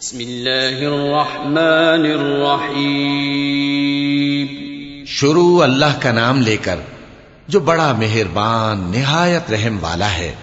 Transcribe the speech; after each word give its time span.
بسم 0.00 0.20
الله 0.20 0.88
الرحمن 0.88 2.10
الرحيم 2.10 4.46
شروع 5.06 5.62
اللہ 5.62 6.02
کا 6.02 6.12
نام 6.12 6.40
لے 6.40 6.56
کر 6.56 6.76
جو 7.48 7.60
بڑا 7.60 7.92
مہربان 7.92 8.90
نہایت 8.90 9.50
رحم 9.50 9.78
والا 9.80 10.12
ہے۔ 10.12 10.34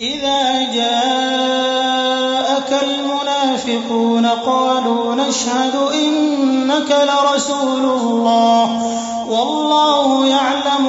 إذا 0.00 0.64
جاءك 0.74 2.72
المنافقون 2.82 4.26
قالوا 4.44 5.14
نشهد 5.14 5.94
إنك 5.94 6.90
لرسول 6.90 7.96
الله 7.96 8.82
والله 9.32 10.26
يعلم 10.26 10.86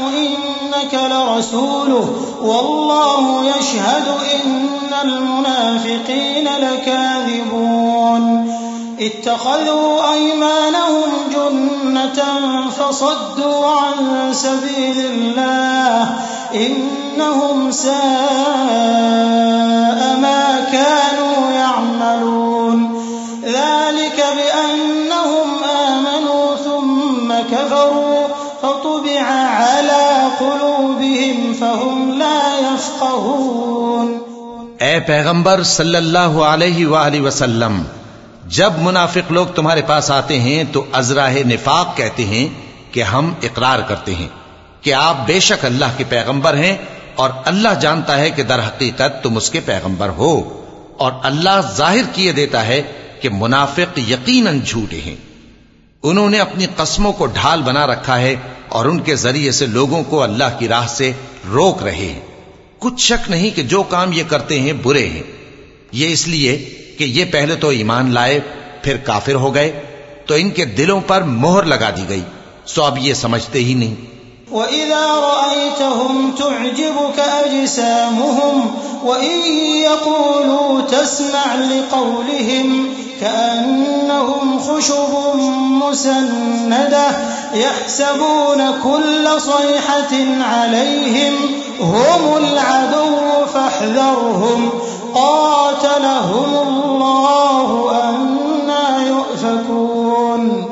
إنك 0.77 0.93
لرسوله 0.93 2.07
والله 2.41 3.45
يشهد 3.45 4.07
إن 4.33 4.93
المنافقين 5.03 6.49
لكاذبون. 6.57 8.53
اتخذوا 8.99 10.13
أيمانهم 10.13 11.09
جنة 11.33 12.23
فصدوا 12.69 13.67
عن 13.67 14.33
سبيل 14.33 15.05
الله. 15.05 16.15
إنهم 16.53 17.71
ساء 17.71 17.97
ما 20.21 20.59
كانوا 20.71 21.51
يعملون. 21.51 23.03
ذلك 23.43 24.25
بأنهم 24.37 25.47
آمنوا 25.87 26.55
ثم 26.55 27.33
كفروا 27.51 28.27
فطبع 28.61 29.21
على 29.21 30.16
قلوبهم 30.39 31.53
فهم 31.59 32.11
لا 32.17 32.39
يفقهون. 32.61 34.17
اے 34.79 34.99
پیغمبر 34.99 35.63
صلی 35.63 35.95
اللہ 35.95 36.41
علیہ 36.47 36.87
وآلہ 36.87 37.21
وسلم، 37.21 37.83
جب 38.45 38.73
منافق 38.81 39.31
لوگ 39.31 39.47
تمہارے 39.47 39.81
پاس 39.87 40.11
آتے 40.11 40.39
ہیں 40.39 40.63
تو 40.71 40.85
ازراہ 40.91 41.35
نفاق 41.45 41.97
کہتے 41.97 42.25
ہیں 42.25 42.47
کہ 42.91 43.03
ہم 43.03 43.33
اقرار 43.43 43.79
کرتے 43.79 44.15
ہیں 44.15 44.27
کہ 44.81 44.93
آپ 44.93 45.15
بے 45.25 45.39
شک 45.39 45.65
اللہ 45.65 45.85
کے 45.97 46.03
پیغمبر 46.09 46.57
ہیں 46.57 46.77
اور 47.15 47.29
اللہ 47.45 47.73
جانتا 47.79 48.17
ہے 48.17 48.29
کہ 48.29 48.43
در 48.43 48.59
حقیقت 48.59 49.23
تم 49.23 49.37
اس 49.37 49.49
کے 49.49 49.59
پیغمبر 49.59 50.09
ہو 50.09 50.63
اور 50.97 51.11
اللہ 51.23 51.61
ظاہر 51.75 52.01
کیے 52.13 52.31
دیتا 52.31 52.65
ہے 52.67 52.81
کہ 53.21 53.29
منافق 53.29 53.99
یقیناً 54.09 54.59
جھوٹے 54.65 55.01
ہیں۔ 55.05 55.15
انہوں 56.03 56.29
نے 56.29 56.39
اپنی 56.39 56.65
قسموں 56.75 57.13
کو 57.13 57.25
ڈھال 57.25 57.61
بنا 57.61 57.87
رکھا 57.87 58.19
ہے 58.19 58.35
اور 58.69 58.85
ان 58.85 58.99
کے 58.99 59.15
ذریعے 59.15 59.51
سے 59.51 59.65
لوگوں 59.65 60.03
کو 60.03 60.23
اللہ 60.23 60.59
کی 60.59 60.67
راہ 60.67 60.87
سے 60.87 61.11
روک 61.51 61.83
رہے 61.83 61.95
ہیں۔ 61.95 62.19
کچھ 62.79 63.01
شک 63.01 63.31
نہیں 63.31 63.49
کہ 63.49 63.63
جو 63.63 63.83
کام 63.83 64.13
یہ 64.13 64.23
کرتے 64.27 64.59
ہیں 64.59 64.73
برے 64.73 65.09
ہیں۔ 65.09 65.23
یہ 65.91 66.07
اس 66.07 66.27
لیے 66.27 66.57
کہ 66.97 67.03
یہ 67.03 67.25
پہلے 67.31 67.55
تو 67.55 67.69
ایمان 67.69 68.13
لائے، 68.13 68.39
پھر 68.83 68.97
کافر 68.97 69.35
ہو 69.35 69.55
گئے، 69.55 69.81
تو 70.25 70.35
ان 70.35 70.49
کے 70.49 70.65
دلوں 70.65 71.01
پر 71.07 71.21
مہر 71.21 71.63
لگا 71.63 71.89
دی 71.89 72.03
گئی۔ 72.09 72.21
سو 72.65 72.83
اب 72.83 72.97
یہ 72.97 73.13
سمجھتے 73.13 73.59
ہی 73.59 73.73
نہیں۔ 73.73 73.95
وإذا 74.51 75.19
رأيتهم 75.21 76.31
تعجبك 76.37 77.19
أجسامهم 77.19 78.67
وإن 79.07 79.41
يقولوا 79.75 80.87
تسمع 80.87 81.55
لقولهم 81.55 82.93
كأنهم 83.19 84.57
خشب 84.57 85.35
مسندة 85.83 87.36
يحسبون 87.53 88.71
كل 88.83 89.41
صيحة 89.41 90.43
عليهم 90.43 91.33
هم 91.81 92.37
العدو 92.37 93.45
فاحذرهم. 93.53 94.69
قاتلهم 95.15 96.55
الله 96.67 97.91
أنا 98.09 99.07
يؤفكون. 99.07 100.65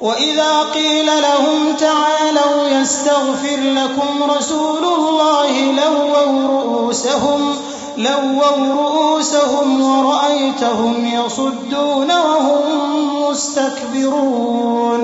وإذا 0.00 0.62
قيل 0.74 1.06
لهم 1.06 1.76
تعالوا 1.80 2.68
يستغفر 2.80 3.56
لكم 3.56 4.30
رسول 4.38 4.84
الله 4.84 5.72
لووا 5.72 6.46
رؤوسهم 6.46 7.56
لووا 7.96 8.74
رؤوسهم 8.74 9.82
ورأيتهم 9.82 11.06
يصدون 11.06 12.10
وهم 12.10 12.62
مستكبرون. 13.30 15.02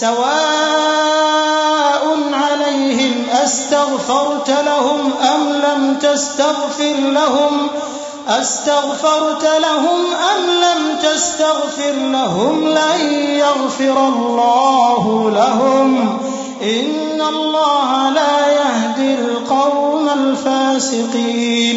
سواء 0.00 1.16
عليهم 2.32 3.24
أستغفرت 3.44 4.50
لهم 4.50 5.12
أم 5.12 5.52
لم 5.52 5.98
تستغفر 6.02 6.94
لهم؟ 7.10 7.68
أستغفرت 8.28 9.44
لهم 9.44 10.00
أم 10.14 10.50
لم 10.50 10.98
تستغفر 11.02 11.92
لهم؟ 11.92 12.68
لن 12.68 13.12
يغفر 13.14 14.08
الله 14.08 15.30
لهم. 15.30 16.20
إن 16.62 17.20
الله 17.20 18.10
لا 18.10 18.46
يهدي 18.46 19.14
القوم 19.14 20.08
الفاسقين. 20.08 21.76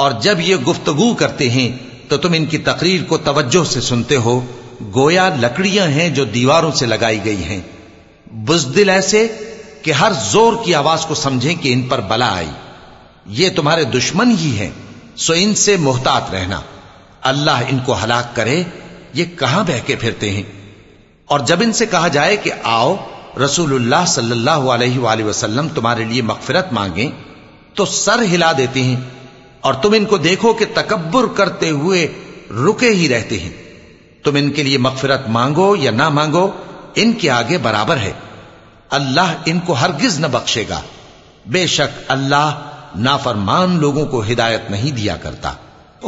اور 0.00 0.10
جب 0.20 0.40
یہ 0.40 0.56
گفتگو 0.56 1.14
کرتے 1.14 1.50
ہیں 1.50 1.78
تو 2.08 2.16
تم 2.16 2.32
ان 2.32 2.46
کی 2.46 2.58
تقریر 2.58 3.04
کو 3.04 3.18
توجہ 3.18 3.64
سے 3.64 3.80
سنتے 3.80 4.16
ہو۔ 4.16 4.40
گویا 4.94 5.28
لکڑیاں 5.40 5.86
ہیں 5.86 6.08
جو 6.08 6.24
دیواروں 6.24 6.72
سے 6.72 6.86
لگائی 6.86 7.24
گئی 7.24 7.44
ہیں۔ 7.44 7.60
بزدل 8.32 8.90
ایسے 8.90 9.28
کہ 9.82 9.92
ہر 9.92 10.12
زور 10.12 10.52
کی 10.64 10.74
آواز 10.74 11.06
کو 11.06 11.14
سمجھیں 11.14 11.54
کہ 11.54 11.72
ان 11.72 11.82
پر 11.82 12.00
بلا 12.00 12.36
آئی۔ 12.36 12.50
یہ 13.26 13.48
تمہارے 13.56 13.84
دشمن 13.84 14.30
ہی 14.30 14.58
ہیں، 14.58 14.70
سو 15.16 15.32
ان 15.36 15.54
سے 15.54 15.76
محتاط 15.76 16.30
رہنا۔ 16.30 16.60
اللہ 17.22 17.50
ان 17.50 17.78
کو 17.84 17.96
ہلاک 18.04 18.36
کرے، 18.36 18.62
یہ 19.14 19.24
کہاں 19.38 19.64
بہ 19.64 19.86
کے 19.86 19.96
پھرتے 19.96 20.30
ہیں؟ 20.30 20.42
اور 21.24 21.40
جب 21.40 21.56
ان 21.60 21.72
سے 21.72 21.86
کہا 21.86 22.08
جائے 22.08 22.36
کہ 22.36 22.50
آؤ، 22.62 22.96
رسول 23.44 23.74
اللہ 23.74 24.04
صلی 24.06 24.30
اللہ 24.30 24.50
علیہ 24.50 24.98
وآلہ 24.98 25.24
وسلم 25.24 25.68
تمہارے 25.68 26.04
لیے 26.04 26.22
مغفرت 26.22 26.72
مانگیں، 26.72 27.10
تو 27.74 27.84
سر 27.84 28.22
ہلا 28.34 28.52
دیتے 28.58 28.82
ہیں۔ 28.82 28.96
اور 29.60 29.74
تم 29.74 29.92
ان 29.92 30.04
کو 30.04 30.18
دیکھو 30.18 30.52
کہ 30.52 30.64
تکبر 30.74 31.26
کرتے 31.26 31.70
ہوئے 31.70 32.08
رکے 32.50 32.88
ہی 32.88 33.08
رہتے 33.08 33.38
ہیں۔ 33.38 33.70
تم 34.24 34.34
ان 34.34 34.50
کے 34.50 34.62
لیے 34.62 34.78
مغفرت 34.78 35.28
مانگو 35.28 35.76
یا 35.76 35.90
نہ 35.90 36.08
مانگو، 36.08 36.50
ان 36.94 37.12
کے 37.12 37.30
آگے 37.30 37.58
برابر 37.58 37.96
ہے۔ 37.96 38.12
اللہ 38.90 39.34
ان 39.44 39.60
کو 39.66 39.72
ہرگز 39.72 40.20
نہ 40.20 40.26
بخشے 40.26 40.64
گا۔ 40.68 40.80
بے 41.46 41.66
شک 41.66 41.98
اللہ 42.08 42.50
نافرمان 42.96 43.78
لوگوں 43.80 44.06
کو 44.06 44.22
ہدایت 44.32 44.70
نہیں 44.70 44.90
دیا 44.90 45.16
کرتا۔ 45.16 45.52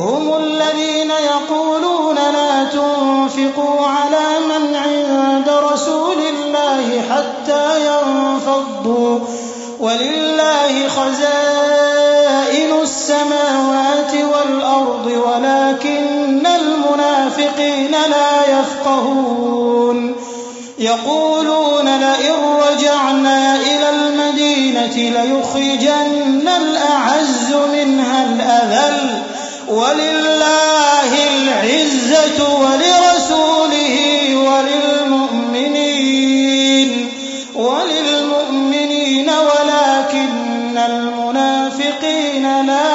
هم 0.01 0.31
الذين 0.33 1.11
يقولون 1.11 2.15
لا 2.15 2.65
تنفقوا 2.73 3.87
على 3.87 4.47
من 4.47 4.75
عند 4.77 5.49
رسول 5.49 6.23
الله 6.27 6.99
حتى 7.09 7.81
ينفضوا، 7.81 9.19
ولله 9.81 10.89
خزائن 10.95 11.82
السماوات 13.13 14.15
والأرض 14.15 15.07
ولكن 15.07 16.47
المنافقين 16.47 17.91
لا 17.91 18.61
يفقهون. 18.61 20.15
يقولون 20.79 21.89
لئن 22.01 22.35
رجعنا 22.69 23.57
إلى 23.57 23.91
المدينة 23.91 24.97
ليخرجن 24.97 26.49
الأعز 26.49 27.55
منها 27.75 28.25
الأذل. 28.25 29.23
ولله 29.69 31.13
العزة 31.35 32.39
ولرسوله 32.61 33.97
وللمؤمنين 34.37 35.93
وللمؤمنين 37.55 39.31
ولكن 39.31 40.79
المنافقين 40.79 42.67
لا 42.67 42.92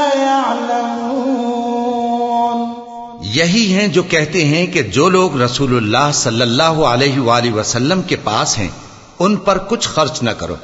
یہی 3.38 3.74
ہیں 3.74 3.88
جو 3.88 4.04
کہتے 4.04 4.46
ہیں 4.46 4.68
کہ 4.68 4.82
جو 4.84 5.10
لوگ 5.10 5.42
رسول 5.42 5.78
اللہ 5.78 6.12
صلی 6.14 6.42
اللہ 6.42 6.86
علیہ 6.92 7.20
وآلہ 7.20 7.54
وسلم 7.54 8.02
کے 8.02 8.16
پاس 8.24 8.58
ہیں، 8.58 8.68
ان 9.20 9.36
پر 9.36 9.58
کچھ 9.58 9.88
خرچ 9.88 10.24
نہ 10.24 10.30
کرو، 10.30 10.56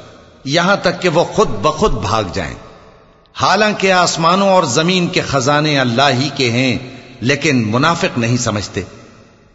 یہاں 0.44 0.76
تک 0.76 1.02
کہ 1.02 1.08
وہ 1.08 1.24
خود 1.24 1.48
بخود 1.48 1.92
بھاگ 1.92 2.22
جائیں۔ 2.32 2.54
حالانکہ 3.34 3.92
آسمانوں 3.92 4.48
اور 4.48 4.62
زمین 4.62 5.06
کے 5.06 5.20
خزانے 5.20 5.78
اللہ 5.78 6.08
ہی 6.20 6.28
کے 6.36 6.50
ہیں، 6.50 6.78
لیکن 7.20 7.64
منافق 7.66 8.18
نہیں 8.18 8.36
سمجھتے۔ 8.36 8.82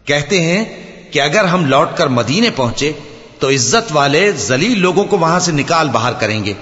کہتے 0.04 0.42
ہیں 0.42 0.64
کہ 1.12 1.20
اگر 1.20 1.44
ہم 1.44 1.64
لوٹ 1.64 1.88
کر 1.96 2.06
مدینے 2.06 2.50
پہنچے، 2.50 2.92
تو 3.38 3.48
عزت 3.48 3.92
والے 3.92 4.32
ذلیل 4.32 4.78
لوگوں 4.78 5.04
کو 5.04 5.18
وہاں 5.18 5.40
سے 5.40 5.52
نکال 5.52 5.88
باہر 5.88 6.12
کریں 6.12 6.44
گے۔ 6.44 6.52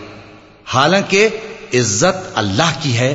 حالانکہ 0.64 1.28
عزت 1.74 2.30
اللہ 2.34 2.70
کی 2.82 2.98
ہے 2.98 3.14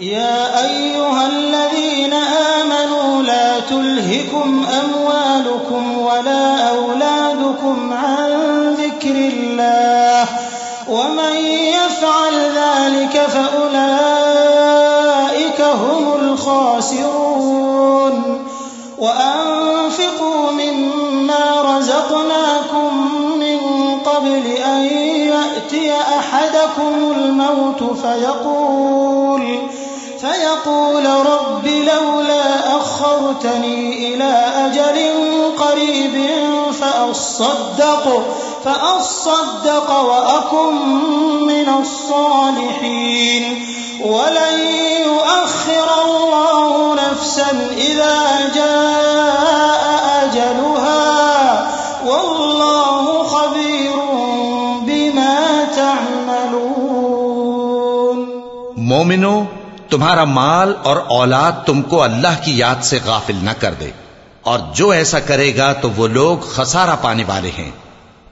يا 0.00 0.64
أيها 0.64 1.26
الذين 1.26 2.12
آمنوا 2.12 3.22
لا 3.22 3.60
تلهكم 3.60 4.66
أموالكم 4.84 5.98
ولا 5.98 6.68
أولادكم 6.68 7.92
عن 7.92 8.30
ذكر 8.74 9.16
الله 9.16 10.28
ومن 10.88 11.36
يفعل 11.76 12.34
ذلك 12.34 13.26
فأولئك 13.26 14.80
هم 15.60 16.14
الخاسرون. 16.14 17.46
وأنفقوا 18.98 20.50
مما 20.52 21.62
رزقناكم 21.62 22.65
قبل 24.16 24.46
أن 24.46 24.84
يأتي 25.28 25.92
أحدكم 25.92 27.12
الموت 27.16 27.98
فيقول 28.02 29.58
فيقول 30.20 31.06
رب 31.06 31.66
لولا 31.66 32.76
أخرتني 32.76 34.14
إلى 34.14 34.50
أجل 34.56 35.12
قريب 35.58 36.26
فأصدق 36.80 38.22
فأصدق 38.64 39.90
وأكن 40.00 40.74
من 41.46 41.68
الصالحين. 41.80 43.66
ولن 44.04 44.60
يؤخر 45.04 45.88
الله 46.04 46.94
نفسا 46.94 47.70
إذا 47.76 48.50
جاء 48.54 49.35
مومنو، 59.16 59.44
تمہارا 59.90 60.24
مال 60.24 60.74
اور 60.82 60.96
اولاد 60.96 61.52
تم 61.66 61.82
کو 61.82 62.02
اللہ 62.02 62.44
کی 62.44 62.58
یاد 62.58 62.84
سے 62.84 62.98
غافل 63.04 63.36
نہ 63.42 63.50
کر 63.58 63.74
دے۔ 63.80 63.90
اور 64.42 64.58
جو 64.74 64.90
ایسا 64.90 65.18
کرے 65.18 65.56
گا 65.56 65.72
تو 65.72 65.90
وہ 65.90 66.08
لوگ 66.08 66.38
خسارہ 66.38 66.96
پانے 67.00 67.24
والے 67.26 67.50
ہیں۔ 67.58 67.70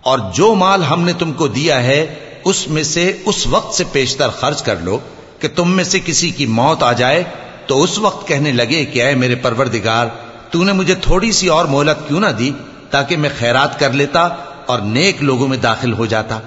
اور 0.03 0.19
جو 0.35 0.55
مال 0.55 0.85
ہم 0.85 1.03
نے 1.03 1.13
تم 1.19 1.33
کو 1.33 1.49
دیا 1.49 1.83
ہے، 1.83 2.15
اس 2.45 2.69
میں 2.69 2.83
سے 2.83 3.17
اس 3.25 3.47
وقت 3.47 3.75
سے 3.75 3.85
پیشتر 3.93 4.29
خرچ 4.29 4.63
کر 4.63 4.77
لو 4.77 4.99
کہ 5.39 5.49
تم 5.57 5.77
میں 5.77 5.85
سے 5.85 6.01
کسی 6.05 6.31
کی 6.31 6.47
موت 6.47 6.83
آ 6.83 6.93
جائے۔ 6.93 7.25
تو 7.67 7.83
اس 7.83 7.99
وقت 7.99 8.29
کہنے 8.29 8.53
لگے 8.53 8.85
کہ 8.85 9.03
اے 9.03 9.15
میرے 9.15 9.35
پروردگار، 9.35 10.07
تو 10.51 10.65
نے 10.65 10.73
مجھے 10.73 10.95
تھوڑی 10.95 11.33
سی 11.33 11.49
اور 11.49 11.65
مہلت 11.65 12.09
کیوں 12.09 12.21
نہ 12.21 12.29
دی 12.29 12.51
تاکہ 12.91 13.17
میں 13.17 13.31
خیرات 13.39 13.81
کر 13.81 13.93
لیتا 13.93 14.29
اور 14.67 14.79
نیک 14.79 15.23
لوگوں 15.23 15.49
میں 15.49 15.57
داخل 15.57 15.93
ہو 15.93 16.07
جاتا۔ 16.07 16.39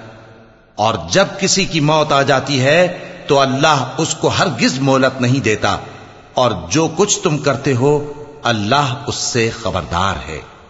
اور 0.75 0.93
جب 1.11 1.25
کسی 1.39 1.65
کی 1.65 1.79
موت 1.79 2.11
آ 2.11 2.21
جاتی 2.21 2.61
ہے 2.61 2.97
تو 3.27 3.39
اللہ 3.39 3.95
اس 3.97 4.15
کو 4.15 4.27
ہرگز 4.27 4.79
مہلت 4.79 5.21
نہیں 5.21 5.39
دیتا 5.39 5.77
اور 6.33 6.51
جو 6.69 6.88
کچھ 6.97 7.19
تم 7.24 7.38
کرتے 7.38 7.75
ہو 7.75 8.13
اللہ 8.44 8.94
اس 9.07 9.15
سے 9.15 9.50
خبردار 9.62 10.29
ہے۔ 10.29 10.41